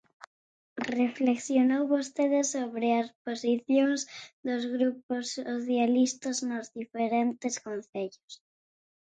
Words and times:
Reflexionou 0.99 1.83
vostede 1.95 2.39
sobre 2.53 2.87
as 3.01 3.07
posicións 3.25 3.99
dos 4.45 4.63
grupos 4.75 5.25
socialistas 5.37 6.37
nos 6.49 6.65
diferentes 6.79 7.55
concellos. 7.67 8.31